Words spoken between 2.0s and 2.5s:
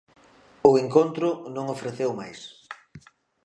máis.